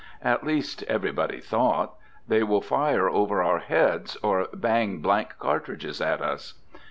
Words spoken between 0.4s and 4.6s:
least, everybody thought, "They will fire over our heads, or